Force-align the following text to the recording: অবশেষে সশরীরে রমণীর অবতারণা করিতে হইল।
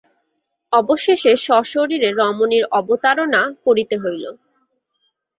অবশেষে 0.73 1.31
সশরীরে 1.45 2.09
রমণীর 2.13 2.63
অবতারণা 2.79 3.41
করিতে 3.65 3.95
হইল। 3.97 4.25